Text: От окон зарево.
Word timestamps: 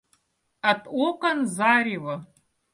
От 0.69 0.81
окон 1.05 1.37
зарево. 1.55 2.15